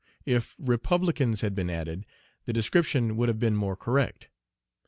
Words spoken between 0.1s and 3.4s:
If "republicans" had been added, the description would have